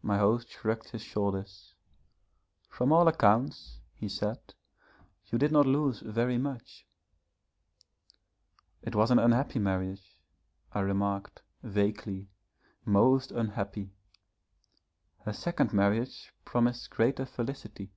My 0.00 0.16
host 0.16 0.48
shrugged 0.48 0.88
his 0.88 1.02
shoulders. 1.02 1.74
'From 2.70 2.92
all 2.94 3.06
accounts,' 3.08 3.78
he 3.94 4.08
said, 4.08 4.38
'you 5.26 5.36
did 5.36 5.52
not 5.52 5.66
lose 5.66 6.00
very 6.00 6.38
much.' 6.38 6.86
'It 8.80 8.94
was 8.94 9.10
an 9.10 9.18
unhappy 9.18 9.58
marriage,' 9.58 10.22
I 10.72 10.80
remarked, 10.80 11.42
vaguely, 11.62 12.30
'most 12.86 13.30
unhappy. 13.30 13.92
Her 15.26 15.34
second 15.34 15.74
marriage 15.74 16.32
promised 16.46 16.88
greater 16.88 17.26
felicity.' 17.26 17.92